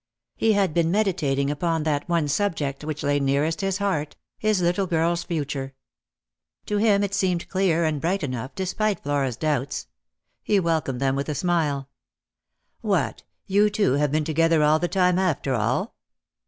[0.35, 4.15] He had been meditating upon that one subject which lay nearest his heart—
[4.49, 5.75] his little girl's future.
[6.65, 9.85] To him it seemed clear and bright enough, despite Flora's doubts.
[10.41, 11.87] He welcomed them with a smile."
[12.91, 13.21] What!
[13.45, 15.93] you two have been together all the time, after all